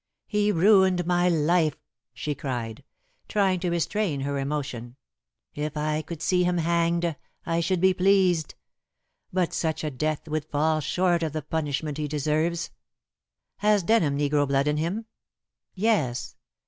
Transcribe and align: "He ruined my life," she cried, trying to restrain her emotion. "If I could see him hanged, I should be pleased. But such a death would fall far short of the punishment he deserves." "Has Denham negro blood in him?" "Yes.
"He 0.25 0.51
ruined 0.51 1.05
my 1.05 1.29
life," 1.29 1.77
she 2.11 2.33
cried, 2.33 2.83
trying 3.27 3.59
to 3.59 3.69
restrain 3.69 4.21
her 4.21 4.39
emotion. 4.39 4.95
"If 5.53 5.77
I 5.77 6.01
could 6.01 6.23
see 6.23 6.43
him 6.43 6.57
hanged, 6.57 7.15
I 7.45 7.59
should 7.59 7.79
be 7.79 7.93
pleased. 7.93 8.55
But 9.31 9.53
such 9.53 9.83
a 9.83 9.91
death 9.91 10.27
would 10.27 10.45
fall 10.45 10.77
far 10.77 10.81
short 10.81 11.21
of 11.21 11.33
the 11.33 11.43
punishment 11.43 11.99
he 11.99 12.07
deserves." 12.07 12.71
"Has 13.57 13.83
Denham 13.83 14.17
negro 14.17 14.47
blood 14.47 14.67
in 14.67 14.77
him?" 14.77 15.05
"Yes. 15.75 16.35